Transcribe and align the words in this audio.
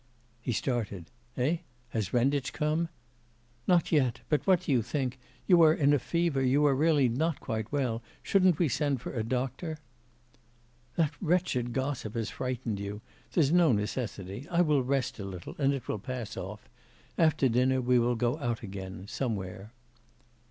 He 0.41 0.51
started. 0.51 1.11
'Eh? 1.37 1.57
Has 1.89 2.11
Renditch 2.11 2.53
come?' 2.53 2.89
'Not 3.67 3.91
yet 3.91 4.21
but 4.29 4.47
what 4.47 4.61
do 4.61 4.71
you 4.71 4.81
think 4.81 5.19
you 5.45 5.61
are 5.61 5.75
in 5.75 5.93
a 5.93 5.99
fever, 5.99 6.41
you 6.43 6.65
are 6.65 6.73
really 6.73 7.07
not 7.07 7.39
quite 7.39 7.71
well, 7.71 8.01
shouldn't 8.23 8.57
we 8.57 8.67
send 8.67 8.99
for 8.99 9.13
a 9.13 9.21
doctor?' 9.21 9.77
'That 10.95 11.11
wretched 11.21 11.71
gossip 11.71 12.15
has 12.15 12.31
frightened 12.31 12.79
you. 12.79 13.01
There's 13.33 13.51
no 13.51 13.71
necessity. 13.73 14.47
I 14.49 14.61
will 14.61 14.81
rest 14.81 15.19
a 15.19 15.23
little, 15.23 15.53
and 15.59 15.71
it 15.71 15.87
will 15.87 15.99
pass 15.99 16.35
off. 16.35 16.67
After 17.15 17.47
dinner 17.47 17.79
we 17.79 17.99
will 17.99 18.15
go 18.15 18.39
out 18.39 18.63
again 18.63 19.07
somewhere. 19.07 19.71